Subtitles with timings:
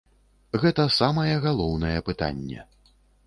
[0.63, 2.65] Гэта самае галоўнае пытанне.